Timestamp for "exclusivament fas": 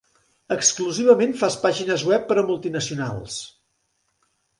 0.53-1.57